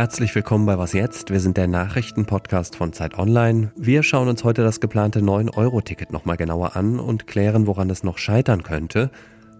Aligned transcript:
Herzlich 0.00 0.34
willkommen 0.34 0.64
bei 0.64 0.78
Was 0.78 0.94
jetzt? 0.94 1.28
Wir 1.28 1.40
sind 1.40 1.58
der 1.58 1.68
Nachrichtenpodcast 1.68 2.74
von 2.74 2.94
Zeit 2.94 3.18
Online. 3.18 3.70
Wir 3.76 4.02
schauen 4.02 4.28
uns 4.28 4.44
heute 4.44 4.62
das 4.62 4.80
geplante 4.80 5.20
9-Euro-Ticket 5.20 6.10
nochmal 6.10 6.38
genauer 6.38 6.74
an 6.74 6.98
und 6.98 7.26
klären, 7.26 7.66
woran 7.66 7.90
es 7.90 8.02
noch 8.02 8.16
scheitern 8.16 8.62
könnte. 8.62 9.10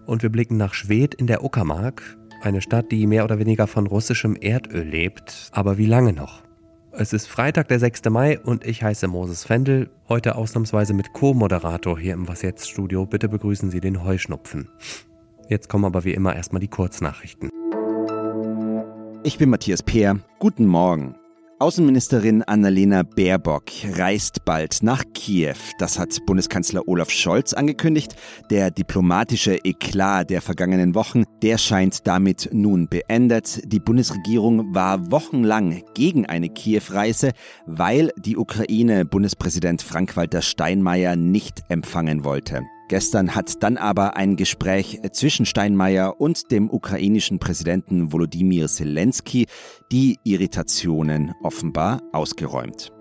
Und 0.07 0.23
wir 0.23 0.31
blicken 0.31 0.57
nach 0.57 0.73
Schwedt 0.73 1.13
in 1.13 1.27
der 1.27 1.43
Uckermark, 1.43 2.17
eine 2.41 2.63
Stadt, 2.63 2.91
die 2.91 3.05
mehr 3.05 3.23
oder 3.23 3.37
weniger 3.37 3.67
von 3.67 3.85
russischem 3.85 4.35
Erdöl 4.35 4.81
lebt. 4.81 5.51
Aber 5.51 5.77
wie 5.77 5.85
lange 5.85 6.11
noch? 6.11 6.41
Es 6.91 7.13
ist 7.13 7.27
Freitag, 7.27 7.67
der 7.67 7.77
6. 7.77 8.05
Mai 8.09 8.39
und 8.39 8.65
ich 8.65 8.81
heiße 8.81 9.07
Moses 9.07 9.43
Fendel. 9.43 9.91
Heute 10.09 10.33
ausnahmsweise 10.33 10.95
mit 10.95 11.13
Co-Moderator 11.13 11.99
hier 11.99 12.15
im 12.15 12.27
Was 12.27 12.41
jetzt 12.41 12.67
Studio. 12.67 13.05
Bitte 13.05 13.29
begrüßen 13.29 13.69
Sie 13.69 13.79
den 13.79 14.03
Heuschnupfen. 14.03 14.69
Jetzt 15.49 15.69
kommen 15.69 15.85
aber 15.85 16.03
wie 16.03 16.15
immer 16.15 16.35
erstmal 16.35 16.61
die 16.61 16.67
Kurznachrichten. 16.67 17.51
Ich 19.23 19.37
bin 19.37 19.51
Matthias 19.51 19.83
Peer. 19.83 20.19
Guten 20.39 20.65
Morgen. 20.65 21.13
Außenministerin 21.59 22.41
Annalena 22.41 23.03
Baerbock 23.03 23.65
reist 23.93 24.43
bald 24.45 24.81
nach 24.81 25.03
Kiew. 25.13 25.53
Das 25.77 25.99
hat 25.99 26.25
Bundeskanzler 26.25 26.87
Olaf 26.87 27.11
Scholz 27.11 27.53
angekündigt. 27.53 28.15
Der 28.49 28.71
diplomatische 28.71 29.63
Eklat 29.63 30.31
der 30.31 30.41
vergangenen 30.41 30.95
Wochen, 30.95 31.25
der 31.43 31.59
scheint 31.59 32.07
damit 32.07 32.49
nun 32.51 32.87
beendet. 32.87 33.61
Die 33.71 33.79
Bundesregierung 33.79 34.73
war 34.73 35.11
wochenlang 35.11 35.83
gegen 35.93 36.25
eine 36.25 36.49
Kiew-Reise, 36.49 37.33
weil 37.67 38.11
die 38.17 38.37
Ukraine 38.37 39.05
Bundespräsident 39.05 39.83
Frank-Walter 39.83 40.41
Steinmeier 40.41 41.15
nicht 41.15 41.61
empfangen 41.69 42.23
wollte. 42.23 42.63
Gestern 42.91 43.35
hat 43.35 43.63
dann 43.63 43.77
aber 43.77 44.17
ein 44.17 44.35
Gespräch 44.35 44.99
zwischen 45.13 45.45
Steinmeier 45.45 46.19
und 46.19 46.51
dem 46.51 46.69
ukrainischen 46.69 47.39
Präsidenten 47.39 48.11
Volodymyr 48.11 48.67
Zelensky 48.67 49.45
die 49.93 50.17
Irritationen 50.25 51.33
offenbar 51.41 52.01
ausgeräumt. 52.11 52.91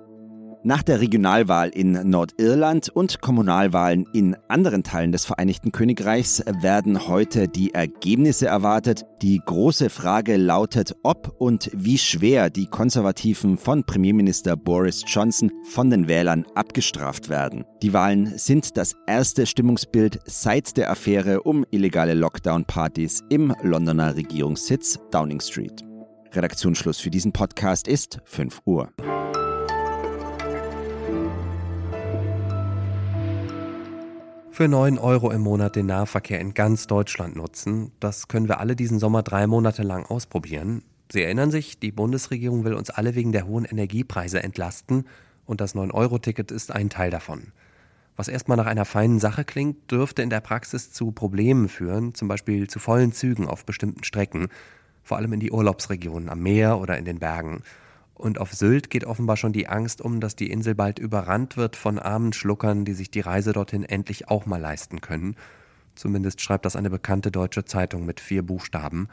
Nach 0.63 0.83
der 0.83 1.01
Regionalwahl 1.01 1.71
in 1.71 2.11
Nordirland 2.11 2.91
und 2.91 3.23
Kommunalwahlen 3.23 4.07
in 4.13 4.37
anderen 4.49 4.83
Teilen 4.83 5.11
des 5.11 5.25
Vereinigten 5.25 5.73
Königreichs 5.73 6.45
werden 6.61 7.09
heute 7.09 7.49
die 7.49 7.73
Ergebnisse 7.73 8.47
erwartet. 8.47 9.07
Die 9.23 9.41
große 9.43 9.89
Frage 9.89 10.37
lautet, 10.37 10.95
ob 11.03 11.35
und 11.39 11.71
wie 11.73 11.97
schwer 11.97 12.51
die 12.51 12.67
Konservativen 12.67 13.57
von 13.57 13.85
Premierminister 13.85 14.55
Boris 14.55 15.03
Johnson 15.07 15.51
von 15.71 15.89
den 15.89 16.09
Wählern 16.09 16.45
abgestraft 16.55 17.31
werden. 17.31 17.65
Die 17.83 17.95
Wahlen 17.95 18.37
sind 18.37 18.77
das 18.77 18.95
erste 19.07 19.47
Stimmungsbild 19.47 20.19
seit 20.27 20.77
der 20.77 20.91
Affäre 20.91 21.43
um 21.43 21.65
illegale 21.71 22.13
Lockdown-Partys 22.13 23.23
im 23.31 23.55
Londoner 23.63 24.15
Regierungssitz 24.15 24.99
Downing 25.11 25.41
Street. 25.41 25.83
Redaktionsschluss 26.33 27.01
für 27.01 27.11
diesen 27.11 27.33
Podcast 27.33 27.89
ist 27.89 28.21
5 28.25 28.61
Uhr. 28.67 28.91
Für 34.61 34.69
9 34.69 34.99
Euro 34.99 35.31
im 35.31 35.41
Monat 35.41 35.75
den 35.75 35.87
Nahverkehr 35.87 36.39
in 36.39 36.53
ganz 36.53 36.87
Deutschland 36.87 37.35
nutzen, 37.35 37.93
das 37.99 38.29
können 38.29 38.47
wir 38.47 38.61
alle 38.61 38.77
diesen 38.77 38.99
Sommer 38.99 39.23
drei 39.23 39.47
Monate 39.47 39.83
lang 39.83 40.05
ausprobieren. 40.05 40.83
Sie 41.11 41.23
erinnern 41.23 41.51
sich, 41.51 41.79
die 41.79 41.91
Bundesregierung 41.91 42.63
will 42.63 42.75
uns 42.75 42.91
alle 42.91 43.15
wegen 43.15 43.33
der 43.33 43.47
hohen 43.47 43.65
Energiepreise 43.65 44.43
entlasten 44.43 45.07
und 45.47 45.63
das 45.63 45.75
9-Euro-Ticket 45.75 46.51
ist 46.51 46.73
ein 46.73 46.91
Teil 46.91 47.09
davon. 47.09 47.53
Was 48.17 48.29
erstmal 48.29 48.59
nach 48.59 48.67
einer 48.67 48.85
feinen 48.85 49.19
Sache 49.19 49.47
klingt, 49.47 49.91
dürfte 49.91 50.21
in 50.21 50.29
der 50.29 50.43
Praxis 50.43 50.93
zu 50.93 51.11
Problemen 51.11 51.71
führen, 51.71 52.13
zum 52.15 52.29
Beispiel 52.29 52.69
zu 52.69 52.81
vollen 52.81 53.13
Zügen 53.13 53.49
auf 53.49 53.65
bestimmten 53.65 54.05
Strecken, 54.05 54.49
vor 55.03 55.17
allem 55.17 55.33
in 55.33 55.41
die 55.41 55.53
Urlaubsregionen 55.53 56.29
am 56.29 56.43
Meer 56.43 56.79
oder 56.79 56.99
in 56.99 57.07
den 57.07 57.19
Bergen. 57.19 57.63
Und 58.21 58.39
auf 58.39 58.53
Sylt 58.53 58.91
geht 58.91 59.07
offenbar 59.07 59.39
schon 59.39 59.55
die 59.55 59.67
Angst 59.67 60.03
um, 60.03 60.21
dass 60.21 60.37
die 60.37 60.51
Insel 60.51 60.75
bald 60.75 60.99
überrannt 60.99 61.57
wird 61.57 61.75
von 61.75 61.99
armen 61.99 62.35
Schluckern, 62.35 62.85
die 62.85 62.93
sich 62.93 63.11
die 63.11 63.21
Reise 63.21 63.55
dorthin 63.55 63.83
endlich 63.83 64.29
auch 64.29 64.45
mal 64.45 64.61
leisten 64.61 65.01
können. 65.01 65.37
Zumindest 65.95 66.43
schreibt 66.43 66.67
das 66.67 66.77
eine 66.77 66.91
bekannte 66.91 67.31
deutsche 67.31 67.65
Zeitung 67.65 68.05
mit 68.05 68.21
vier 68.21 68.43
Buchstaben. 68.43 69.09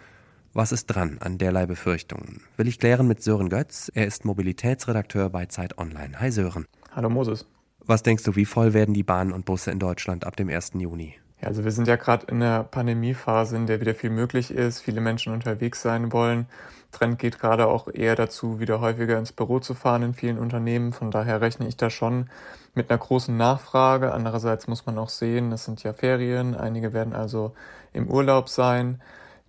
Was 0.52 0.74
ist 0.74 0.88
dran 0.88 1.20
an 1.22 1.38
derlei 1.38 1.66
Befürchtungen? 1.66 2.42
Will 2.58 2.68
ich 2.68 2.80
klären 2.80 3.08
mit 3.08 3.24
Sören 3.24 3.48
Götz. 3.48 3.90
Er 3.94 4.08
ist 4.08 4.26
Mobilitätsredakteur 4.26 5.30
bei 5.30 5.46
Zeit 5.46 5.78
Online. 5.78 6.20
Hi 6.20 6.30
Sören. 6.30 6.66
Hallo 6.92 7.10
Moses. 7.10 7.48
Was 7.86 8.04
denkst 8.04 8.24
du, 8.24 8.36
wie 8.36 8.44
voll 8.44 8.74
werden 8.74 8.94
die 8.94 9.04
Bahnen 9.04 9.32
und 9.32 9.46
Busse 9.46 9.72
in 9.72 9.80
Deutschland 9.80 10.26
ab 10.26 10.36
dem 10.36 10.50
1. 10.50 10.72
Juni? 10.74 11.16
Ja, 11.42 11.50
also 11.50 11.64
wir 11.64 11.72
sind 11.72 11.88
ja 11.88 11.98
gerade 11.98 12.26
in 12.28 12.40
der 12.40 12.64
Pandemiephase, 12.64 13.56
in 13.56 13.68
der 13.68 13.80
wieder 13.80 13.94
viel 13.94 14.10
möglich 14.10 14.52
ist, 14.52 14.80
viele 14.82 15.02
Menschen 15.02 15.34
unterwegs 15.34 15.82
sein 15.82 16.12
wollen. 16.12 16.48
Trend 16.92 17.20
geht 17.20 17.40
gerade 17.40 17.68
auch 17.68 17.88
eher 17.94 18.16
dazu, 18.16 18.60
wieder 18.60 18.82
häufiger 18.82 19.20
ins 19.20 19.32
Büro 19.34 19.60
zu 19.60 19.74
fahren 19.74 20.04
in 20.04 20.14
vielen 20.14 20.40
Unternehmen. 20.40 20.94
Von 20.94 21.12
daher 21.12 21.42
rechne 21.42 21.68
ich 21.68 21.78
da 21.78 21.90
schon 21.90 22.30
mit 22.74 22.90
einer 22.90 22.98
großen 22.98 23.36
Nachfrage. 23.36 24.14
Andererseits 24.14 24.68
muss 24.68 24.86
man 24.86 24.98
auch 24.98 25.10
sehen, 25.10 25.52
es 25.52 25.66
sind 25.66 25.84
ja 25.84 25.94
Ferien. 25.94 26.56
Einige 26.56 26.94
werden 26.94 27.14
also 27.14 27.54
im 27.94 28.08
Urlaub 28.10 28.50
sein. 28.50 29.02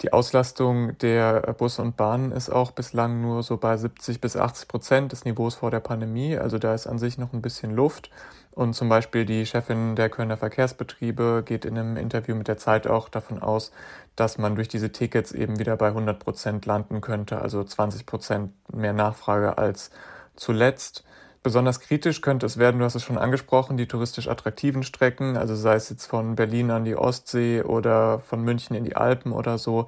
Die 0.03 0.13
Auslastung 0.13 0.97
der 0.99 1.41
Busse 1.59 1.83
und 1.83 1.97
Bahnen 1.97 2.31
ist 2.31 2.51
auch 2.51 2.71
bislang 2.71 3.21
nur 3.21 3.43
so 3.43 3.57
bei 3.57 3.77
70 3.77 4.21
bis 4.21 4.37
80 4.37 4.69
Prozent 4.69 5.13
des 5.13 5.25
Niveaus 5.25 5.57
vor 5.57 5.73
der 5.73 5.81
Pandemie. 5.81 6.37
Also 6.39 6.59
da 6.59 6.73
ist 6.73 6.87
an 6.87 6.99
sich 6.99 7.19
noch 7.19 7.33
ein 7.33 7.43
bisschen 7.43 7.75
Luft. 7.75 8.11
Und 8.53 8.75
zum 8.75 8.89
Beispiel 8.89 9.25
die 9.25 9.45
Chefin 9.45 9.97
der 9.97 10.09
Kölner 10.09 10.37
Verkehrsbetriebe 10.37 11.43
geht 11.45 11.65
in 11.65 11.77
einem 11.77 11.97
Interview 11.97 12.37
mit 12.37 12.47
der 12.47 12.59
Zeit 12.59 12.87
auch 12.87 13.09
davon 13.09 13.41
aus, 13.41 13.73
dass 14.15 14.39
man 14.39 14.55
durch 14.55 14.69
diese 14.69 14.93
Tickets 14.93 15.33
eben 15.33 15.59
wieder 15.59 15.77
bei 15.77 15.89
100 15.89 16.19
Prozent 16.19 16.67
landen 16.67 17.01
könnte, 17.01 17.41
also 17.41 17.63
20 17.63 18.07
Prozent 18.07 18.53
mehr 18.73 18.93
Nachfrage 18.93 19.59
als 19.59 19.91
zuletzt. 20.37 21.05
Besonders 21.43 21.81
kritisch 21.81 22.21
könnte 22.21 22.47
es 22.47 22.59
werden, 22.59 22.81
du 22.81 22.85
hast 22.85 22.97
es 22.97 23.05
schon 23.05 23.17
angesprochen, 23.17 23.77
die 23.77 23.87
touristisch 23.87 24.29
attraktiven 24.29 24.83
Strecken, 24.83 25.37
also 25.37 25.55
sei 25.55 25.75
es 25.75 25.89
jetzt 25.89 26.07
von 26.07 26.35
Berlin 26.35 26.71
an 26.71 26.85
die 26.85 26.97
Ostsee 26.97 27.63
oder 27.63 28.19
von 28.19 28.43
München 28.43 28.75
in 28.75 28.85
die 28.85 28.97
Alpen 28.97 29.33
oder 29.33 29.57
so. 29.57 29.87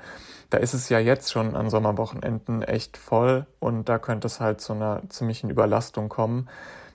Da 0.51 0.59
ist 0.59 0.75
es 0.75 0.89
ja 0.89 0.99
jetzt 1.01 1.33
schon 1.33 1.57
an 1.57 1.69
Sommerwochenenden 1.69 2.63
echt 2.63 2.97
voll 2.97 3.47
und 3.59 3.89
da 3.89 3.99
könnte 3.99 4.27
es 4.27 4.41
halt 4.41 4.61
zu 4.61 4.75
einer 4.75 5.03
ziemlichen 5.09 5.51
Überlastung 5.51 6.09
kommen. 6.09 6.49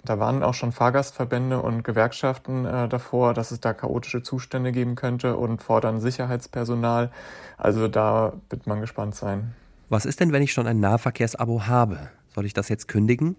Da 0.05 0.19
waren 0.19 0.43
auch 0.43 0.53
schon 0.53 0.71
Fahrgastverbände 0.71 1.59
und 1.59 1.83
Gewerkschaften 1.83 2.65
äh, 2.65 2.87
davor, 2.87 3.33
dass 3.33 3.51
es 3.51 3.59
da 3.59 3.73
chaotische 3.73 4.21
Zustände 4.21 4.71
geben 4.71 4.95
könnte 4.95 5.35
und 5.35 5.63
fordern 5.63 5.99
Sicherheitspersonal. 5.99 7.11
Also 7.57 7.87
da 7.87 8.33
wird 8.49 8.67
man 8.67 8.81
gespannt 8.81 9.15
sein. 9.15 9.55
Was 9.89 10.05
ist 10.05 10.19
denn, 10.19 10.31
wenn 10.31 10.43
ich 10.43 10.53
schon 10.53 10.67
ein 10.67 10.79
Nahverkehrsabo 10.79 11.65
habe? 11.65 12.09
Soll 12.33 12.45
ich 12.45 12.53
das 12.53 12.69
jetzt 12.69 12.87
kündigen? 12.87 13.35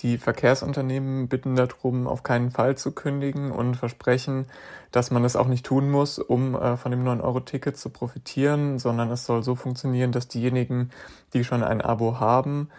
Die 0.00 0.18
Verkehrsunternehmen 0.18 1.28
bitten 1.28 1.54
darum, 1.54 2.06
auf 2.06 2.22
keinen 2.22 2.50
Fall 2.50 2.76
zu 2.76 2.92
kündigen 2.92 3.52
und 3.52 3.76
versprechen, 3.76 4.46
dass 4.90 5.10
man 5.10 5.24
es 5.24 5.36
auch 5.36 5.46
nicht 5.46 5.64
tun 5.64 5.90
muss, 5.90 6.18
um 6.18 6.54
äh, 6.54 6.76
von 6.76 6.90
dem 6.90 7.04
9-Euro-Ticket 7.04 7.76
zu 7.76 7.90
profitieren, 7.90 8.78
sondern 8.78 9.10
es 9.10 9.24
soll 9.24 9.42
so 9.42 9.54
funktionieren, 9.54 10.12
dass 10.12 10.28
diejenigen, 10.28 10.90
die 11.32 11.44
schon 11.44 11.62
ein 11.62 11.80
Abo 11.80 12.18
haben, 12.20 12.70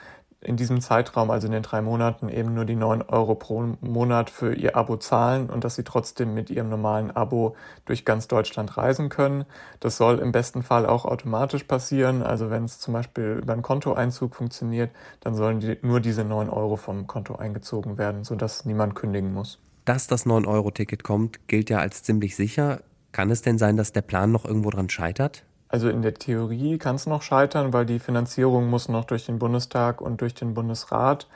in 0.45 0.57
diesem 0.57 0.79
Zeitraum, 0.79 1.31
also 1.31 1.47
in 1.47 1.53
den 1.53 1.63
drei 1.63 1.81
Monaten, 1.81 2.29
eben 2.29 2.53
nur 2.53 2.65
die 2.65 2.75
neun 2.75 3.01
Euro 3.01 3.35
pro 3.35 3.75
Monat 3.81 4.29
für 4.29 4.53
ihr 4.53 4.77
Abo 4.77 4.97
zahlen 4.97 5.49
und 5.49 5.63
dass 5.63 5.75
sie 5.75 5.83
trotzdem 5.83 6.33
mit 6.33 6.49
ihrem 6.49 6.69
normalen 6.69 7.11
Abo 7.11 7.55
durch 7.85 8.05
ganz 8.05 8.27
Deutschland 8.27 8.77
reisen 8.77 9.09
können. 9.09 9.45
Das 9.79 9.97
soll 9.97 10.19
im 10.19 10.31
besten 10.31 10.63
Fall 10.63 10.85
auch 10.85 11.05
automatisch 11.05 11.63
passieren. 11.63 12.21
Also 12.21 12.49
wenn 12.49 12.65
es 12.65 12.79
zum 12.79 12.93
Beispiel 12.93 13.39
über 13.41 13.53
einen 13.53 13.61
Kontoeinzug 13.63 14.35
funktioniert, 14.35 14.91
dann 15.21 15.35
sollen 15.35 15.59
die, 15.59 15.77
nur 15.81 15.99
diese 15.99 16.23
neun 16.23 16.49
Euro 16.49 16.75
vom 16.75 17.07
Konto 17.07 17.35
eingezogen 17.35 17.97
werden, 17.97 18.23
sodass 18.23 18.65
niemand 18.65 18.95
kündigen 18.95 19.33
muss. 19.33 19.59
Dass 19.83 20.07
das 20.07 20.25
9-Euro-Ticket 20.25 21.03
kommt, 21.03 21.47
gilt 21.47 21.69
ja 21.69 21.79
als 21.79 22.03
ziemlich 22.03 22.35
sicher. 22.35 22.81
Kann 23.11 23.31
es 23.31 23.41
denn 23.41 23.57
sein, 23.57 23.77
dass 23.77 23.93
der 23.93 24.01
Plan 24.01 24.31
noch 24.31 24.45
irgendwo 24.45 24.69
dran 24.69 24.89
scheitert? 24.89 25.43
Also 25.67 25.89
in 25.89 26.01
der 26.01 26.13
Theorie 26.13 26.77
kann 26.77 26.95
es 26.95 27.05
noch 27.05 27.21
scheitern, 27.21 27.73
weil 27.73 27.85
die 27.85 27.99
Finanzierung 27.99 28.69
muss 28.69 28.87
noch 28.87 29.05
durch 29.05 29.25
den 29.25 29.39
Bundestag 29.39 30.01
und 30.01 30.21
durch 30.21 30.33
den 30.33 30.53
Bundesrat. 30.53 31.27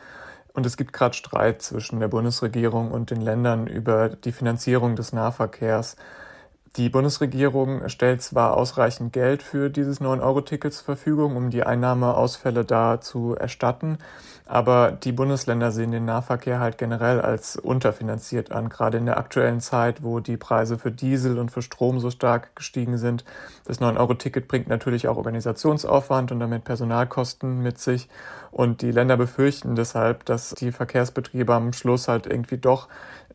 Und 0.54 0.66
es 0.66 0.78
gibt 0.78 0.94
gerade 0.94 1.16
Streit 1.16 1.62
zwischen 1.62 2.00
der 2.00 2.08
Bundesregierung 2.08 2.92
und 2.92 3.12
den 3.12 3.22
Ländern 3.22 3.68
über 3.68 4.10
die 4.10 4.31
Finanzierung 4.31 4.96
des 4.96 5.14
Nahverkehrs. 5.14 5.96
Die 6.75 6.89
Bundesregierung 6.89 7.89
stellt 7.89 8.21
zwar 8.21 8.56
ausreichend 8.56 9.12
Geld 9.12 9.42
für 9.42 9.69
dieses 9.69 10.01
9-Euro-Ticket 10.01 10.71
zur 10.71 10.86
Verfügung, 10.86 11.36
um 11.36 11.50
die 11.50 11.63
Einnahmeausfälle 11.63 12.63
da 12.63 13.01
zu 13.01 13.36
erstatten, 13.36 13.98
aber 14.45 14.92
die 14.92 15.12
Bundesländer 15.12 15.71
sehen 15.71 15.92
den 15.92 16.06
Nahverkehr 16.06 16.60
halt 16.60 16.80
generell 16.80 17.21
als 17.21 17.56
unterfinanziert 17.56 18.51
an, 18.51 18.69
gerade 18.69 18.98
in 18.98 19.06
der 19.06 19.19
aktuellen 19.19 19.62
Zeit, 19.62 20.01
wo 20.01 20.19
die 20.19 20.38
Preise 20.38 20.80
für 20.80 20.92
Diesel 20.92 21.38
und 21.38 21.51
für 21.51 21.62
Strom 21.62 22.00
so 22.00 22.10
stark 22.10 22.56
gestiegen 22.56 22.98
sind. 22.98 23.25
Das 23.66 23.80
9-Euro-Ticket 23.80 24.48
bringt 24.48 24.68
natürlich 24.68 25.07
auch 25.07 25.18
Organisationsaufwand 25.18 26.31
und 26.31 26.39
damit 26.39 26.63
Personalkosten 26.63 27.62
mit 27.62 27.77
sich. 27.77 28.10
Und 28.50 28.81
die 28.81 28.92
Länder 28.92 29.18
befürchten 29.18 29.75
deshalb, 29.75 30.25
dass 30.25 30.56
die 30.56 30.71
Verkehrsbetriebe 30.71 31.54
am 31.54 31.71
Schluss 31.71 32.07
halt 32.07 32.25
irgendwie 32.25 32.57
doch 32.57 32.88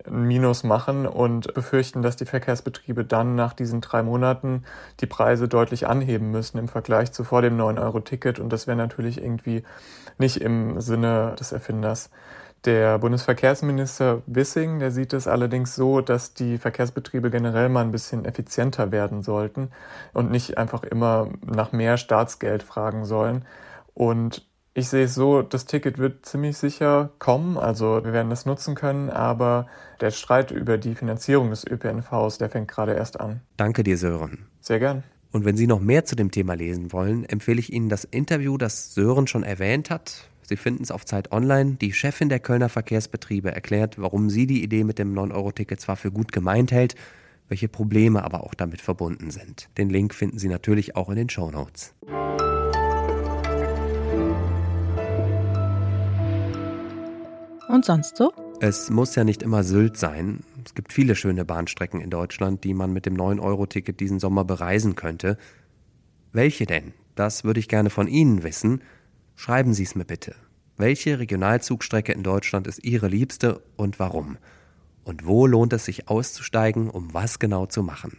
Minus 0.08 0.64
machen 0.64 1.06
und 1.06 1.54
befürchten, 1.54 2.02
dass 2.02 2.16
die 2.16 2.26
Verkehrsbetriebe 2.26 3.04
dann 3.04 3.34
nach 3.34 3.52
diesen 3.52 3.80
drei 3.80 4.02
Monaten 4.02 4.64
die 5.00 5.06
Preise 5.06 5.48
deutlich 5.48 5.86
anheben 5.86 6.30
müssen 6.30 6.58
im 6.58 6.68
Vergleich 6.68 7.12
zu 7.12 7.24
vor 7.24 7.42
dem 7.42 7.56
9-Euro-Ticket. 7.56 8.38
Und 8.38 8.52
das 8.52 8.66
wäre 8.66 8.76
natürlich 8.76 9.22
irgendwie 9.22 9.62
nicht 10.18 10.38
im 10.38 10.80
Sinne 10.80 11.34
des 11.38 11.52
Erfinders. 11.52 12.10
Der 12.64 12.98
Bundesverkehrsminister 12.98 14.22
Wissing, 14.26 14.78
der 14.78 14.90
sieht 14.90 15.12
es 15.12 15.28
allerdings 15.28 15.74
so, 15.74 16.00
dass 16.00 16.32
die 16.32 16.56
Verkehrsbetriebe 16.56 17.30
generell 17.30 17.68
mal 17.68 17.82
ein 17.82 17.90
bisschen 17.90 18.24
effizienter 18.24 18.90
werden 18.90 19.22
sollten 19.22 19.70
und 20.14 20.30
nicht 20.30 20.56
einfach 20.56 20.82
immer 20.82 21.28
nach 21.44 21.72
mehr 21.72 21.98
Staatsgeld 21.98 22.62
fragen 22.62 23.04
sollen. 23.04 23.44
Und 23.92 24.46
ich 24.74 24.88
sehe 24.88 25.04
es 25.04 25.14
so, 25.14 25.42
das 25.42 25.66
Ticket 25.66 25.98
wird 25.98 26.26
ziemlich 26.26 26.56
sicher 26.56 27.10
kommen, 27.20 27.56
also 27.56 28.04
wir 28.04 28.12
werden 28.12 28.30
das 28.30 28.44
nutzen 28.44 28.74
können, 28.74 29.08
aber 29.08 29.68
der 30.00 30.10
Streit 30.10 30.50
über 30.50 30.78
die 30.78 30.96
Finanzierung 30.96 31.50
des 31.50 31.64
ÖPNVs, 31.64 32.38
der 32.38 32.50
fängt 32.50 32.68
gerade 32.68 32.94
erst 32.94 33.20
an. 33.20 33.40
Danke 33.56 33.84
dir, 33.84 33.96
Sören. 33.96 34.46
Sehr 34.60 34.80
gern. 34.80 35.04
Und 35.30 35.44
wenn 35.44 35.56
Sie 35.56 35.66
noch 35.66 35.80
mehr 35.80 36.04
zu 36.04 36.16
dem 36.16 36.30
Thema 36.30 36.54
lesen 36.54 36.92
wollen, 36.92 37.24
empfehle 37.24 37.60
ich 37.60 37.72
Ihnen 37.72 37.88
das 37.88 38.04
Interview, 38.04 38.56
das 38.56 38.94
Sören 38.94 39.26
schon 39.26 39.44
erwähnt 39.44 39.90
hat. 39.90 40.28
Sie 40.42 40.56
finden 40.56 40.82
es 40.82 40.90
auf 40.90 41.04
Zeit 41.04 41.32
Online. 41.32 41.76
Die 41.80 41.92
Chefin 41.92 42.28
der 42.28 42.40
Kölner 42.40 42.68
Verkehrsbetriebe 42.68 43.52
erklärt, 43.52 43.98
warum 43.98 44.28
sie 44.28 44.46
die 44.46 44.62
Idee 44.62 44.84
mit 44.84 44.98
dem 44.98 45.14
9-Euro-Ticket 45.14 45.80
zwar 45.80 45.96
für 45.96 46.10
gut 46.10 46.32
gemeint 46.32 46.70
hält, 46.70 46.96
welche 47.48 47.68
Probleme 47.68 48.24
aber 48.24 48.44
auch 48.44 48.54
damit 48.54 48.80
verbunden 48.80 49.30
sind. 49.30 49.68
Den 49.78 49.88
Link 49.88 50.14
finden 50.14 50.38
Sie 50.38 50.48
natürlich 50.48 50.96
auch 50.96 51.08
in 51.08 51.16
den 51.16 51.30
Show 51.30 51.50
Notes. 51.50 51.94
Und 57.68 57.84
sonst 57.84 58.16
so? 58.16 58.32
Es 58.60 58.90
muss 58.90 59.14
ja 59.14 59.24
nicht 59.24 59.42
immer 59.42 59.64
Sylt 59.64 59.96
sein. 59.96 60.40
Es 60.64 60.74
gibt 60.74 60.92
viele 60.92 61.16
schöne 61.16 61.44
Bahnstrecken 61.44 62.00
in 62.00 62.10
Deutschland, 62.10 62.64
die 62.64 62.74
man 62.74 62.92
mit 62.92 63.06
dem 63.06 63.16
9-Euro-Ticket 63.16 64.00
diesen 64.00 64.20
Sommer 64.20 64.44
bereisen 64.44 64.94
könnte. 64.94 65.38
Welche 66.32 66.66
denn? 66.66 66.92
Das 67.14 67.44
würde 67.44 67.60
ich 67.60 67.68
gerne 67.68 67.90
von 67.90 68.08
Ihnen 68.08 68.42
wissen. 68.42 68.82
Schreiben 69.36 69.74
Sie 69.74 69.82
es 69.82 69.94
mir 69.94 70.04
bitte. 70.04 70.34
Welche 70.76 71.18
Regionalzugstrecke 71.18 72.12
in 72.12 72.22
Deutschland 72.22 72.66
ist 72.66 72.84
Ihre 72.84 73.08
liebste 73.08 73.62
und 73.76 73.98
warum? 73.98 74.38
Und 75.04 75.26
wo 75.26 75.46
lohnt 75.46 75.72
es 75.72 75.84
sich 75.84 76.08
auszusteigen, 76.08 76.90
um 76.90 77.14
was 77.14 77.38
genau 77.38 77.66
zu 77.66 77.82
machen? 77.82 78.18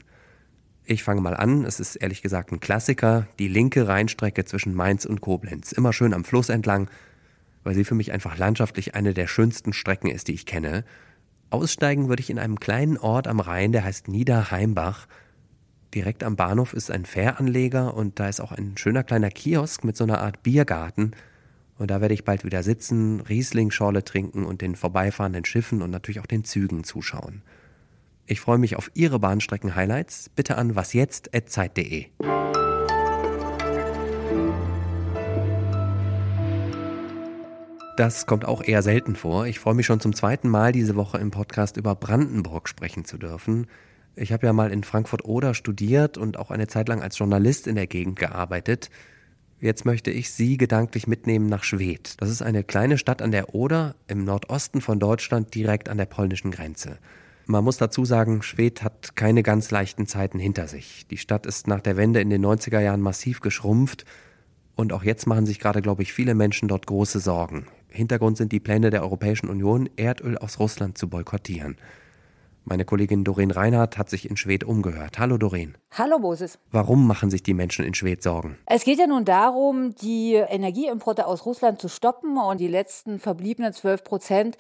Ich 0.86 1.04
fange 1.04 1.20
mal 1.20 1.36
an, 1.36 1.66
es 1.66 1.80
ist 1.80 1.96
ehrlich 1.96 2.22
gesagt 2.22 2.52
ein 2.52 2.60
Klassiker, 2.60 3.28
die 3.40 3.48
linke 3.48 3.88
Rheinstrecke 3.88 4.46
zwischen 4.46 4.76
Mainz 4.76 5.06
und 5.06 5.20
Koblenz, 5.20 5.72
immer 5.72 5.94
schön 5.94 6.14
am 6.14 6.24
Fluss 6.24 6.50
entlang, 6.50 6.90
weil 7.66 7.76
sie 7.76 7.84
für 7.84 7.96
mich 7.96 8.14
einfach 8.14 8.38
landschaftlich 8.38 8.96
eine 8.96 9.14
der 9.14 9.28
schönsten 9.28 9.74
Strecken 9.74 10.08
ist, 10.08 10.30
die 10.30 10.34
ich 10.34 10.46
kenne. 10.46 10.86
Aussteigen 11.50 12.08
würde 12.08 12.22
ich 12.22 12.30
in 12.30 12.40
einem 12.40 12.60
kleinen 12.60 12.98
Ort 12.98 13.28
am 13.28 13.40
Rhein, 13.42 13.74
der 13.74 13.84
heißt 13.84 14.08
Niederheimbach. 14.08 15.08
Direkt 15.94 16.24
am 16.24 16.36
Bahnhof 16.36 16.74
ist 16.74 16.92
ein 16.92 17.06
Fähranleger 17.06 17.94
und 17.94 18.20
da 18.20 18.30
ist 18.30 18.40
auch 18.40 18.52
ein 18.52 18.78
schöner 18.78 19.04
kleiner 19.04 19.32
Kiosk 19.32 19.84
mit 19.84 19.98
so 19.98 20.04
einer 20.04 20.22
Art 20.22 20.44
Biergarten. 20.44 21.12
Und 21.78 21.92
da 21.92 22.02
werde 22.02 22.14
ich 22.14 22.24
bald 22.24 22.46
wieder 22.46 22.64
sitzen, 22.64 23.20
Riesling-Schorle 23.22 24.04
trinken 24.04 24.46
und 24.46 24.62
den 24.62 24.76
vorbeifahrenden 24.76 25.44
Schiffen 25.44 25.82
und 25.82 25.90
natürlich 25.90 26.20
auch 26.20 26.26
den 26.26 26.44
Zügen 26.44 26.84
zuschauen. 26.84 27.42
Ich 28.28 28.42
freue 28.42 28.58
mich 28.58 28.76
auf 28.76 28.92
Ihre 28.94 29.20
Bahnstrecken-Highlights. 29.20 30.30
Bitte 30.30 30.58
an 30.58 30.76
wasjetzt.zeit.de. 30.76 32.06
Das 37.96 38.26
kommt 38.26 38.44
auch 38.44 38.62
eher 38.62 38.82
selten 38.82 39.16
vor. 39.16 39.48
Ich 39.48 39.60
freue 39.60 39.74
mich 39.74 39.86
schon 39.86 40.02
zum 40.02 40.14
zweiten 40.14 40.50
Mal 40.50 40.74
diese 40.74 40.98
Woche 40.98 41.18
im 41.18 41.32
Podcast 41.32 41.78
über 41.78 41.96
Brandenburg 41.96 42.68
sprechen 42.68 43.06
zu 43.06 43.18
dürfen. 43.18 43.68
Ich 44.18 44.34
habe 44.34 44.46
ja 44.46 44.52
mal 44.52 44.70
in 44.72 44.84
Frankfurt-Oder 44.84 45.54
studiert 45.54 46.18
und 46.18 46.38
auch 46.38 46.52
eine 46.52 46.68
Zeit 46.68 46.90
lang 46.90 47.02
als 47.02 47.18
Journalist 47.18 47.68
in 47.68 47.76
der 47.76 47.88
Gegend 47.88 48.20
gearbeitet. 48.20 48.90
Jetzt 49.62 49.86
möchte 49.86 50.12
ich 50.12 50.30
Sie 50.32 50.58
gedanklich 50.58 51.08
mitnehmen 51.08 51.48
nach 51.48 51.64
Schwedt. 51.64 52.16
Das 52.18 52.30
ist 52.30 52.42
eine 52.42 52.66
kleine 52.66 52.98
Stadt 52.98 53.22
an 53.22 53.32
der 53.32 53.56
Oder 53.56 53.96
im 54.08 54.26
Nordosten 54.26 54.82
von 54.82 55.00
Deutschland, 55.00 55.56
direkt 55.56 55.88
an 55.88 55.98
der 55.98 56.06
polnischen 56.06 56.52
Grenze. 56.52 57.00
Man 57.46 57.64
muss 57.64 57.78
dazu 57.78 58.04
sagen, 58.04 58.42
Schwedt 58.42 58.84
hat 58.84 59.16
keine 59.16 59.42
ganz 59.42 59.72
leichten 59.72 60.06
Zeiten 60.06 60.38
hinter 60.38 60.68
sich. 60.68 61.08
Die 61.08 61.18
Stadt 61.18 61.46
ist 61.46 61.68
nach 61.68 61.80
der 61.80 61.96
Wende 61.96 62.20
in 62.20 62.30
den 62.30 62.46
90er 62.46 62.82
Jahren 62.82 63.02
massiv 63.02 63.40
geschrumpft 63.40 64.04
und 64.76 64.92
auch 64.92 65.04
jetzt 65.04 65.28
machen 65.28 65.46
sich 65.46 65.60
gerade, 65.60 65.82
glaube 65.82 66.04
ich, 66.04 66.12
viele 66.12 66.36
Menschen 66.36 66.68
dort 66.68 66.86
große 66.88 67.20
Sorgen. 67.20 67.68
Hintergrund 67.96 68.38
sind 68.38 68.52
die 68.52 68.60
Pläne 68.60 68.90
der 68.90 69.02
Europäischen 69.02 69.50
Union, 69.50 69.90
Erdöl 69.96 70.38
aus 70.38 70.60
Russland 70.60 70.98
zu 70.98 71.10
boykottieren. 71.10 71.78
Meine 72.66 72.84
Kollegin 72.84 73.24
Doreen 73.24 73.52
Reinhardt 73.52 73.98
hat 73.98 74.10
sich 74.10 74.30
in 74.30 74.38
Schwedt 74.38 74.64
umgehört. 74.64 75.20
Hallo 75.20 75.38
Doreen. 75.38 75.78
Hallo 75.98 76.20
Moses. 76.20 76.60
Warum 76.74 77.08
machen 77.08 77.30
sich 77.30 77.42
die 77.42 77.54
Menschen 77.54 77.86
in 77.86 77.94
Schwedt 77.94 78.22
Sorgen? 78.22 78.58
Es 78.66 78.84
geht 78.84 79.00
ja 79.00 79.08
nun 79.08 79.24
darum, 79.24 79.96
die 79.96 80.34
Energieimporte 80.34 81.26
aus 81.26 81.46
Russland 81.46 81.80
zu 81.80 81.88
stoppen 81.88 82.38
und 82.38 82.60
die 82.60 82.68
letzten 82.68 83.18
verbliebenen 83.18 83.72
12 83.72 84.04
Prozent 84.04 84.58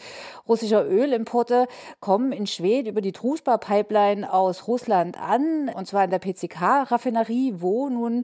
russischer 0.48 0.90
Ölimporte 0.90 1.68
kommen 2.00 2.32
in 2.32 2.48
Schwedt 2.48 2.88
über 2.88 3.02
die 3.02 3.12
Truspar-Pipeline 3.12 4.32
aus 4.32 4.70
Russland 4.70 5.20
an 5.20 5.70
und 5.76 5.86
zwar 5.88 6.06
in 6.06 6.10
der 6.10 6.20
PCK-Raffinerie, 6.20 7.56
wo 7.58 7.90
nun 7.90 8.24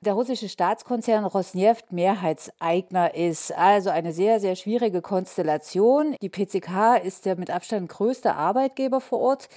der 0.00 0.14
russische 0.14 0.48
Staatskonzern 0.48 1.26
Rosneft 1.26 1.92
Mehrheitseigner 1.92 3.14
ist. 3.14 3.52
Also 3.52 3.90
eine 3.90 4.12
sehr, 4.12 4.40
sehr 4.40 4.56
schwierige 4.56 5.02
Konstellation. 5.02 6.16
Die 6.22 6.30
PCK 6.30 7.04
ist 7.04 7.26
der 7.26 7.36
mit 7.36 7.50
Abstand 7.50 7.90
größte 7.90 8.34
Arbeitgeber 8.34 9.02
vor 9.02 9.20
Ort. 9.20 9.50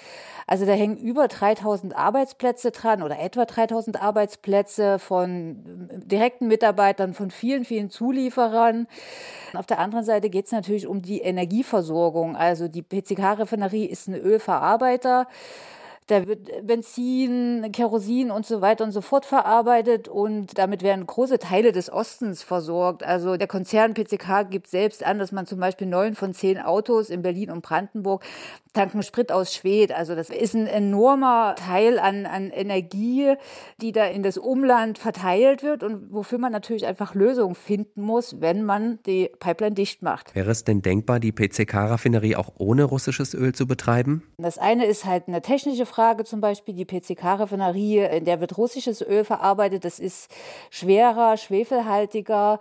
Also 0.47 0.65
da 0.65 0.73
hängen 0.73 0.97
über 0.97 1.29
3000 1.29 1.95
Arbeitsplätze 1.95 2.71
dran 2.71 2.88
oder 3.03 3.19
etwa 3.19 3.45
3000 3.45 4.01
Arbeitsplätze 4.01 4.99
von 4.99 5.89
direkten 6.05 6.47
Mitarbeitern, 6.47 7.13
von 7.13 7.31
vielen, 7.31 7.65
vielen 7.65 7.89
Zulieferern. 7.89 8.87
Auf 9.53 9.65
der 9.65 9.79
anderen 9.79 10.03
Seite 10.03 10.29
geht 10.29 10.45
es 10.45 10.51
natürlich 10.51 10.87
um 10.87 11.01
die 11.01 11.21
Energieversorgung. 11.21 12.35
Also 12.35 12.67
die 12.67 12.81
PCK-Refinerie 12.81 13.85
ist 13.85 14.07
ein 14.07 14.15
Ölverarbeiter. 14.15 15.27
Da 16.09 16.25
wird 16.25 16.65
Benzin, 16.65 17.71
Kerosin 17.71 18.31
und 18.31 18.43
so 18.43 18.61
weiter 18.61 18.83
und 18.83 18.91
so 18.91 19.01
fort 19.01 19.27
verarbeitet 19.27 20.07
und 20.07 20.57
damit 20.57 20.81
werden 20.81 21.05
große 21.05 21.37
Teile 21.37 21.71
des 21.71 21.93
Ostens 21.93 22.41
versorgt. 22.41 23.03
Also 23.03 23.37
der 23.37 23.45
Konzern 23.45 23.93
PCK 23.93 24.49
gibt 24.49 24.67
selbst 24.67 25.05
an, 25.05 25.19
dass 25.19 25.31
man 25.31 25.45
zum 25.45 25.59
Beispiel 25.59 25.85
neun 25.85 26.15
von 26.15 26.33
zehn 26.33 26.57
Autos 26.59 27.11
in 27.11 27.21
Berlin 27.21 27.51
und 27.51 27.61
Brandenburg 27.61 28.23
tanken 28.73 29.03
Sprit 29.03 29.31
aus 29.31 29.53
Schwed. 29.53 29.91
Also 29.91 30.15
das 30.15 30.31
ist 30.31 30.55
ein 30.55 30.65
enormer 30.65 31.53
Teil 31.55 31.99
an, 31.99 32.25
an 32.25 32.49
Energie, 32.49 33.35
die 33.79 33.91
da 33.91 34.05
in 34.05 34.23
das 34.23 34.39
Umland 34.39 34.97
verteilt 34.97 35.61
wird 35.61 35.83
und 35.83 36.11
wofür 36.11 36.39
man 36.39 36.51
natürlich 36.51 36.87
einfach 36.87 37.13
Lösungen 37.13 37.53
finden 37.53 38.01
muss, 38.01 38.41
wenn 38.41 38.63
man 38.63 38.97
die 39.05 39.29
Pipeline 39.39 39.75
dicht 39.75 40.01
macht. 40.01 40.33
Wäre 40.33 40.49
es 40.49 40.63
denn 40.63 40.81
denkbar, 40.81 41.19
die 41.19 41.31
PCK-Raffinerie 41.31 42.35
auch 42.35 42.53
ohne 42.57 42.83
russisches 42.85 43.35
Öl 43.35 43.53
zu 43.53 43.67
betreiben? 43.67 44.23
Das 44.39 44.57
eine 44.57 44.85
ist 44.85 45.05
halt 45.05 45.27
eine 45.27 45.43
technische 45.43 45.85
Frage, 45.85 45.98
zum 46.25 46.41
Beispiel 46.41 46.73
die 46.73 46.85
PCK-Raffinerie, 46.85 47.99
in 48.17 48.25
der 48.25 48.39
wird 48.41 48.57
russisches 48.57 49.01
Öl 49.01 49.23
verarbeitet. 49.23 49.85
Das 49.85 49.99
ist 49.99 50.31
schwerer, 50.69 51.37
schwefelhaltiger. 51.37 52.59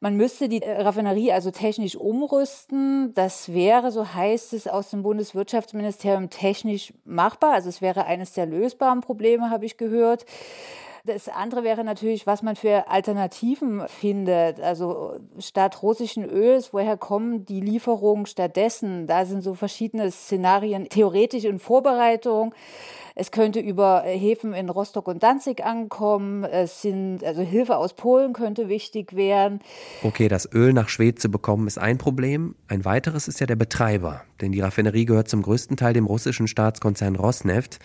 Man 0.00 0.16
müsste 0.16 0.48
die 0.48 0.60
äh, 0.60 0.82
Raffinerie 0.82 1.30
also 1.30 1.52
technisch 1.52 1.94
umrüsten. 1.94 3.14
Das 3.14 3.52
wäre, 3.52 3.92
so 3.92 4.14
heißt 4.14 4.52
es 4.52 4.66
aus 4.66 4.90
dem 4.90 5.04
Bundeswirtschaftsministerium, 5.04 6.28
technisch 6.28 6.92
machbar. 7.04 7.52
Also 7.52 7.68
es 7.68 7.80
wäre 7.80 8.04
eines 8.04 8.32
der 8.32 8.46
lösbaren 8.46 9.00
Probleme, 9.00 9.50
habe 9.50 9.64
ich 9.64 9.76
gehört. 9.76 10.26
Das 11.04 11.28
andere 11.28 11.64
wäre 11.64 11.82
natürlich, 11.82 12.28
was 12.28 12.42
man 12.42 12.54
für 12.54 12.88
Alternativen 12.88 13.82
findet. 13.88 14.60
Also 14.60 15.18
statt 15.38 15.82
russischen 15.82 16.24
Öls, 16.24 16.72
woher 16.72 16.96
kommen 16.96 17.44
die 17.44 17.60
Lieferungen 17.60 18.26
stattdessen? 18.26 19.08
Da 19.08 19.24
sind 19.24 19.42
so 19.42 19.54
verschiedene 19.54 20.12
Szenarien 20.12 20.88
theoretisch 20.88 21.44
in 21.44 21.58
Vorbereitung. 21.58 22.54
Es 23.14 23.30
könnte 23.30 23.60
über 23.60 24.02
Häfen 24.02 24.54
in 24.54 24.70
Rostock 24.70 25.08
und 25.08 25.22
Danzig 25.22 25.64
ankommen. 25.64 26.44
Es 26.44 26.82
sind, 26.82 27.24
also 27.24 27.42
Hilfe 27.42 27.76
aus 27.76 27.94
Polen 27.94 28.32
könnte 28.32 28.68
wichtig 28.68 29.14
werden. 29.14 29.60
Okay, 30.02 30.28
das 30.28 30.48
Öl 30.52 30.72
nach 30.72 30.88
Schwed 30.88 31.20
zu 31.20 31.30
bekommen 31.30 31.66
ist 31.66 31.78
ein 31.78 31.98
Problem. 31.98 32.54
Ein 32.68 32.84
weiteres 32.84 33.28
ist 33.28 33.40
ja 33.40 33.46
der 33.46 33.56
Betreiber, 33.56 34.22
denn 34.40 34.52
die 34.52 34.60
Raffinerie 34.60 35.04
gehört 35.04 35.28
zum 35.28 35.42
größten 35.42 35.76
Teil 35.76 35.92
dem 35.94 36.06
russischen 36.06 36.46
Staatskonzern 36.46 37.16
Rosneft. 37.16 37.80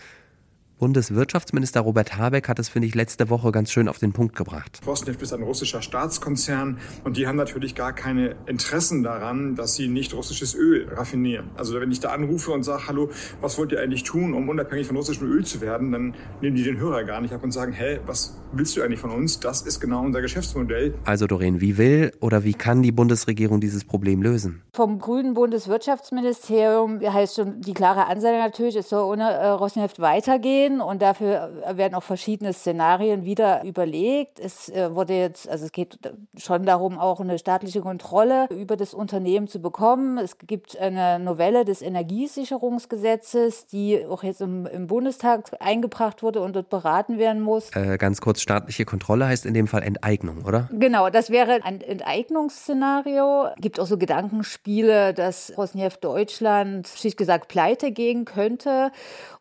Bundeswirtschaftsminister 0.80 1.82
Robert 1.82 2.18
Habeck 2.18 2.48
hat 2.48 2.60
es, 2.60 2.70
finde 2.70 2.88
ich, 2.88 2.94
letzte 2.94 3.32
Woche 3.32 3.52
ganz 3.52 3.72
schön 3.72 3.88
auf 3.88 3.98
den 3.98 4.14
Punkt 4.14 4.36
gebracht. 4.36 4.80
Rosneft 4.86 5.24
ist 5.24 5.34
ein 5.34 5.42
russischer 5.42 5.82
Staatskonzern 5.82 6.78
und 7.04 7.18
die 7.18 7.26
haben 7.26 7.36
natürlich 7.36 7.74
gar 7.74 7.94
keine 7.94 8.36
Interessen 8.46 9.02
daran, 9.02 9.56
dass 9.56 9.74
sie 9.74 9.88
nicht 9.88 10.14
russisches 10.14 10.54
Öl 10.54 10.88
raffinieren. 10.94 11.50
Also 11.56 11.82
wenn 11.82 11.92
ich 11.92 12.00
da 12.00 12.10
anrufe 12.10 12.52
und 12.52 12.62
sage, 12.62 12.84
hallo, 12.88 13.10
was 13.42 13.58
wollt 13.58 13.72
ihr 13.72 13.82
eigentlich 13.82 14.04
tun, 14.04 14.36
um 14.36 14.50
unabhängig 14.50 14.86
von 14.86 14.98
russischem 14.98 15.28
Öl 15.28 15.44
zu 15.44 15.62
werden, 15.62 15.92
dann 15.92 16.14
nehmen 16.42 16.56
die 16.56 16.64
den 16.64 16.78
Hörer 16.78 17.06
gar 17.06 17.22
nicht 17.22 17.34
ab 17.34 17.44
und 17.44 17.52
sagen, 17.52 17.72
hä, 17.72 18.00
was 18.06 18.40
willst 18.52 18.78
du 18.78 18.84
eigentlich 18.84 19.00
von 19.00 19.10
uns? 19.10 19.40
Das 19.40 19.64
ist 19.64 19.80
genau 19.80 20.04
unser 20.04 20.22
Geschäftsmodell. 20.22 20.94
Also 21.06 21.26
Doreen, 21.26 21.60
wie 21.60 21.80
will 21.80 22.12
oder 22.20 22.44
wie 22.44 22.54
kann 22.54 22.84
die 22.84 22.92
Bundesregierung 22.92 23.62
dieses 23.62 23.84
Problem 23.84 24.22
lösen? 24.22 24.62
Vom 24.74 25.00
grünen 25.00 25.34
Bundeswirtschaftsministerium 25.34 27.02
heißt 27.02 27.38
schon 27.38 27.62
die 27.62 27.74
klare 27.74 28.06
Ansage 28.06 28.38
natürlich, 28.38 28.76
es 28.76 28.90
soll 28.90 29.02
ohne 29.04 29.24
äh, 29.24 29.48
Rosneft 29.48 30.00
weitergehen. 30.00 30.67
Sehen 30.68 30.82
und 30.82 31.02
dafür 31.02 31.52
werden 31.74 31.96
auch 31.96 32.04
verschiedene 32.04 32.54
Szenarien 32.54 33.26
wieder 33.26 33.64
überlegt. 33.64 34.40
Es 34.40 34.70
äh, 34.70 34.94
wurde 34.94 35.14
jetzt, 35.14 35.50
also 35.50 35.66
es 35.66 35.72
geht 35.72 36.00
schon 36.38 36.66
darum, 36.66 36.98
auch 36.98 37.20
eine 37.20 37.38
staatliche 37.40 37.82
Kontrolle 37.82 38.48
über 38.50 38.78
das 38.78 38.94
Unternehmen 38.94 39.48
zu 39.48 39.60
bekommen. 39.60 40.18
Es 40.18 40.38
gibt 40.40 40.78
eine 40.78 41.20
Novelle 41.20 41.66
des 41.66 41.82
Energiesicherungsgesetzes, 41.82 43.68
die 43.68 44.06
auch 44.06 44.24
jetzt 44.24 44.42
im, 44.42 44.66
im 44.66 44.88
Bundestag 44.88 45.52
eingebracht 45.60 46.24
wurde 46.24 46.42
und 46.42 46.56
dort 46.56 46.70
beraten 46.70 47.18
werden 47.18 47.42
muss. 47.42 47.76
Äh, 47.76 47.98
ganz 47.98 48.22
kurz, 48.22 48.42
staatliche 48.42 48.86
Kontrolle 48.86 49.28
heißt 49.28 49.46
in 49.46 49.54
dem 49.54 49.68
Fall 49.68 49.84
Enteignung, 49.84 50.44
oder? 50.46 50.70
Genau, 50.72 51.10
das 51.10 51.30
wäre 51.30 51.64
ein 51.64 51.82
Enteignungsszenario. 51.82 53.48
Gibt 53.60 53.80
auch 53.80 53.88
so 53.88 53.98
Gedankenspiele, 53.98 55.14
dass 55.14 55.54
Rosneft 55.58 56.04
Deutschland 56.04 56.88
schlicht 56.88 57.18
gesagt 57.18 57.48
pleite 57.48 57.92
gehen 57.92 58.26
könnte 58.26 58.92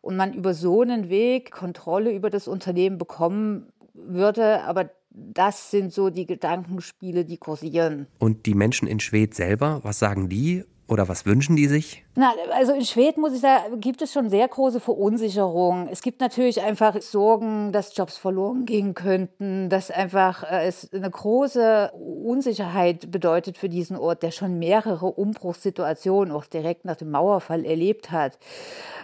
und 0.01 0.15
man 0.15 0.33
über 0.33 0.53
so 0.53 0.81
einen 0.81 1.09
Weg 1.09 1.16
Kontrolle 1.51 2.13
über 2.13 2.29
das 2.29 2.47
Unternehmen 2.47 2.97
bekommen 2.97 3.71
würde. 3.93 4.61
Aber 4.63 4.89
das 5.09 5.71
sind 5.71 5.91
so 5.91 6.09
die 6.09 6.25
Gedankenspiele, 6.25 7.25
die 7.25 7.37
kursieren. 7.37 8.07
Und 8.19 8.45
die 8.45 8.53
Menschen 8.53 8.87
in 8.87 8.99
Schwedt 8.99 9.33
selber, 9.33 9.79
was 9.83 9.99
sagen 9.99 10.29
die? 10.29 10.63
Oder 10.89 11.09
was 11.09 11.25
wünschen 11.25 11.57
die 11.57 11.67
sich? 11.67 12.05
Na, 12.15 12.31
also 12.53 12.71
in 12.71 12.85
Schweden 12.85 13.19
muss 13.19 13.33
ich 13.33 13.41
sagen, 13.41 13.81
gibt 13.81 14.01
es 14.01 14.13
schon 14.13 14.29
sehr 14.29 14.47
große 14.47 14.79
Verunsicherung. 14.79 15.89
Es 15.91 16.01
gibt 16.01 16.21
natürlich 16.21 16.61
einfach 16.61 17.01
Sorgen, 17.01 17.73
dass 17.73 17.95
Jobs 17.95 18.15
verloren 18.15 18.65
gehen 18.65 18.93
könnten, 18.93 19.69
dass 19.69 19.91
einfach 19.91 20.49
äh, 20.49 20.65
es 20.65 20.89
eine 20.93 21.11
große 21.11 21.91
Unsicherheit 21.91 23.11
bedeutet 23.11 23.57
für 23.57 23.67
diesen 23.67 23.97
Ort, 23.97 24.23
der 24.23 24.31
schon 24.31 24.59
mehrere 24.59 25.07
Umbruchssituationen 25.07 26.33
auch 26.33 26.45
direkt 26.45 26.85
nach 26.85 26.95
dem 26.95 27.11
Mauerfall 27.11 27.65
erlebt 27.65 28.11
hat. 28.11 28.39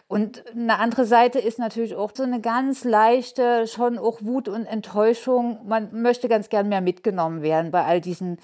Und 0.07 0.45
eine 0.51 0.79
andere 0.79 1.05
Seite 1.05 1.39
ist 1.39 1.59
natürlich 1.59 1.95
auch 1.95 2.11
so 2.13 2.23
eine 2.23 2.39
ganz 2.39 2.85
leichte, 2.85 3.67
schon 3.67 3.97
auch 3.97 4.21
Wut 4.21 4.47
und 4.47 4.65
Enttäuschung. 4.65 5.59
Man 5.65 6.01
möchte 6.01 6.29
ganz 6.29 6.47
gern 6.47 6.69
mehr 6.69 6.81
mitgenommen 6.81 7.41
werden 7.41 7.71
bei 7.71 7.83
all 7.83 7.99
diesen 7.99 8.37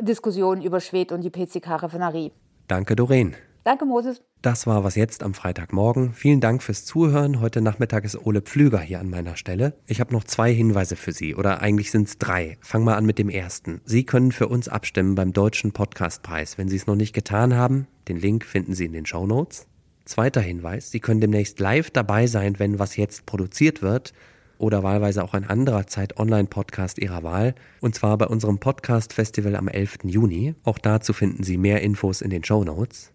Diskussionen 0.00 0.60
über 0.60 0.80
Schwed 0.80 1.12
und 1.12 1.22
die 1.22 1.30
PCK-Raffinerie. 1.30 2.32
Danke, 2.70 2.94
Doreen. 2.94 3.34
Danke, 3.64 3.84
Moses. 3.84 4.22
Das 4.42 4.64
war 4.68 4.84
was 4.84 4.94
jetzt 4.94 5.24
am 5.24 5.34
Freitagmorgen. 5.34 6.12
Vielen 6.12 6.40
Dank 6.40 6.62
fürs 6.62 6.84
Zuhören. 6.84 7.40
Heute 7.40 7.60
Nachmittag 7.60 8.04
ist 8.04 8.24
Ole 8.24 8.42
Pflüger 8.42 8.78
hier 8.78 9.00
an 9.00 9.10
meiner 9.10 9.34
Stelle. 9.34 9.74
Ich 9.88 9.98
habe 9.98 10.12
noch 10.12 10.22
zwei 10.22 10.54
Hinweise 10.54 10.94
für 10.94 11.10
Sie 11.10 11.34
oder 11.34 11.62
eigentlich 11.62 11.90
sind 11.90 12.06
es 12.06 12.18
drei. 12.18 12.58
Fang 12.60 12.84
mal 12.84 12.94
an 12.94 13.06
mit 13.06 13.18
dem 13.18 13.28
ersten. 13.28 13.80
Sie 13.84 14.04
können 14.04 14.30
für 14.30 14.46
uns 14.46 14.68
abstimmen 14.68 15.16
beim 15.16 15.32
Deutschen 15.32 15.72
Podcastpreis. 15.72 16.58
Wenn 16.58 16.68
Sie 16.68 16.76
es 16.76 16.86
noch 16.86 16.94
nicht 16.94 17.12
getan 17.12 17.56
haben, 17.56 17.88
den 18.06 18.18
Link 18.18 18.44
finden 18.44 18.74
Sie 18.74 18.84
in 18.84 18.92
den 18.92 19.04
Show 19.04 19.26
Notes. 19.26 19.66
Zweiter 20.04 20.40
Hinweis, 20.40 20.92
Sie 20.92 21.00
können 21.00 21.20
demnächst 21.20 21.58
live 21.58 21.90
dabei 21.90 22.28
sein, 22.28 22.60
wenn 22.60 22.78
was 22.78 22.96
jetzt 22.96 23.26
produziert 23.26 23.82
wird 23.82 24.12
oder 24.60 24.82
wahlweise 24.82 25.24
auch 25.24 25.34
ein 25.34 25.44
anderer 25.44 25.86
Zeit-Online-Podcast 25.86 26.98
Ihrer 26.98 27.22
Wahl, 27.22 27.54
und 27.80 27.94
zwar 27.94 28.18
bei 28.18 28.26
unserem 28.26 28.58
Podcast-Festival 28.58 29.56
am 29.56 29.68
11. 29.68 29.98
Juni. 30.04 30.54
Auch 30.64 30.78
dazu 30.78 31.12
finden 31.12 31.42
Sie 31.42 31.56
mehr 31.56 31.80
Infos 31.82 32.20
in 32.20 32.30
den 32.30 32.44
Show 32.44 32.64
Notes. 32.64 33.12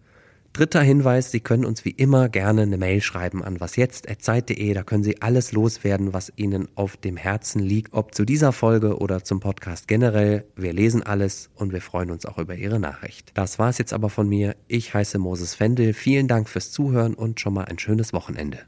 Dritter 0.56 0.80
Hinweis, 0.80 1.30
Sie 1.30 1.40
können 1.40 1.66
uns 1.66 1.84
wie 1.84 1.90
immer 1.90 2.30
gerne 2.30 2.62
eine 2.62 2.78
Mail 2.78 3.02
schreiben 3.02 3.44
an 3.44 3.60
wasjetzt.zeit.de. 3.60 4.72
Da 4.72 4.84
können 4.84 5.04
Sie 5.04 5.20
alles 5.20 5.52
loswerden, 5.52 6.14
was 6.14 6.32
Ihnen 6.36 6.68
auf 6.76 6.96
dem 6.96 7.18
Herzen 7.18 7.60
liegt, 7.60 7.92
ob 7.92 8.14
zu 8.14 8.24
dieser 8.24 8.52
Folge 8.52 8.96
oder 8.96 9.22
zum 9.22 9.38
Podcast 9.38 9.86
generell. 9.86 10.46
Wir 10.56 10.72
lesen 10.72 11.02
alles 11.02 11.50
und 11.56 11.74
wir 11.74 11.82
freuen 11.82 12.10
uns 12.10 12.24
auch 12.24 12.38
über 12.38 12.54
Ihre 12.54 12.80
Nachricht. 12.80 13.32
Das 13.34 13.58
war 13.58 13.68
es 13.68 13.76
jetzt 13.76 13.92
aber 13.92 14.08
von 14.08 14.30
mir. 14.30 14.56
Ich 14.66 14.94
heiße 14.94 15.18
Moses 15.18 15.54
Fendel. 15.54 15.92
Vielen 15.92 16.26
Dank 16.26 16.48
fürs 16.48 16.72
Zuhören 16.72 17.12
und 17.12 17.38
schon 17.38 17.52
mal 17.52 17.66
ein 17.66 17.78
schönes 17.78 18.14
Wochenende. 18.14 18.60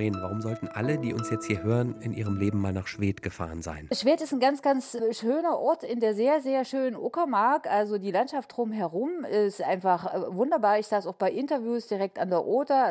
Doreen, 0.00 0.16
warum 0.18 0.40
sollten 0.40 0.66
alle, 0.68 0.96
die 0.96 1.12
uns 1.12 1.28
jetzt 1.28 1.44
hier 1.44 1.62
hören, 1.62 1.94
in 2.00 2.14
ihrem 2.14 2.38
Leben 2.38 2.58
mal 2.58 2.72
nach 2.72 2.86
Schwedt 2.86 3.20
gefahren 3.20 3.60
sein? 3.60 3.86
Schwedt 3.92 4.22
ist 4.22 4.32
ein 4.32 4.40
ganz, 4.40 4.62
ganz 4.62 4.96
schöner 5.10 5.58
Ort 5.58 5.84
in 5.84 6.00
der 6.00 6.14
sehr, 6.14 6.40
sehr 6.40 6.64
schönen 6.64 6.96
Uckermark. 6.96 7.66
Also 7.66 7.98
die 7.98 8.10
Landschaft 8.10 8.56
drumherum 8.56 9.26
ist 9.26 9.62
einfach 9.62 10.14
äh, 10.14 10.34
wunderbar. 10.34 10.78
Ich 10.78 10.86
saß 10.86 11.06
auch 11.06 11.16
bei 11.16 11.30
Interviews 11.30 11.86
direkt 11.86 12.18
an 12.18 12.30
der 12.30 12.46
Oder. 12.46 12.88